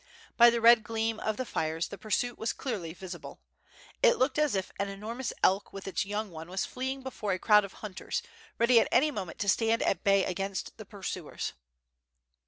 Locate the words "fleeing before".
6.65-7.33